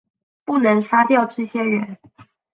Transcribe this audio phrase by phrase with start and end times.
[0.43, 1.99] 不能杀掉这些人